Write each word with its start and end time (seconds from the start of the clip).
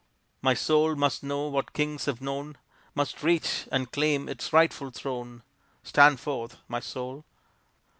My 0.41 0.55
soul 0.55 0.95
must 0.95 1.21
know 1.21 1.47
what 1.47 1.73
kings 1.73 2.05
have 2.05 2.21
known. 2.21 2.57
Must 2.95 3.21
reach 3.21 3.67
and 3.71 3.91
claim 3.91 4.27
its 4.27 4.51
rightful 4.51 4.89
throne 4.89 5.43
Stand 5.83 6.19
forth, 6.19 6.57
my 6.67 6.79
soul! 6.79 7.23